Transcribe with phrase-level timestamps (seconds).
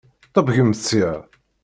[0.33, 1.11] Ṭebbgemt sya!